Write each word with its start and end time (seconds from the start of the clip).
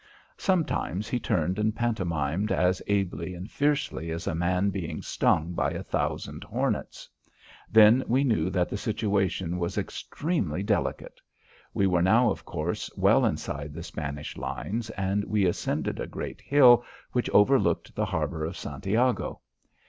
Sometimes 0.39 1.07
he 1.09 1.19
turned 1.19 1.59
and 1.59 1.75
pantomimed 1.75 2.51
as 2.51 2.81
ably 2.87 3.35
and 3.35 3.51
fiercely 3.51 4.09
as 4.09 4.25
a 4.25 4.33
man 4.33 4.71
being 4.71 5.03
stung 5.03 5.53
by 5.53 5.69
a 5.69 5.83
thousand 5.83 6.43
hornets. 6.43 7.07
Then 7.69 8.03
we 8.07 8.23
knew 8.23 8.49
that 8.49 8.67
the 8.67 8.77
situation 8.77 9.59
was 9.59 9.77
extremely 9.77 10.63
delicate. 10.63 11.21
We 11.75 11.85
were 11.85 12.01
now 12.01 12.31
of 12.31 12.45
course 12.45 12.89
well 12.97 13.27
inside 13.27 13.75
the 13.75 13.83
Spanish 13.83 14.37
lines 14.37 14.89
and 14.89 15.23
we 15.25 15.45
ascended 15.45 15.99
a 15.99 16.07
great 16.07 16.41
hill 16.41 16.83
which 17.11 17.29
overlooked 17.29 17.93
the 17.95 18.05
harbour 18.05 18.43
of 18.43 18.57
Santiago. 18.57 19.41